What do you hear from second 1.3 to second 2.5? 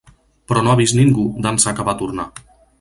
d'ençà que va tornar.